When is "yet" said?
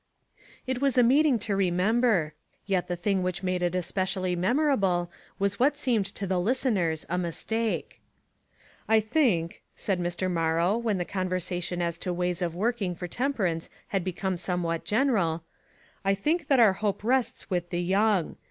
2.65-2.87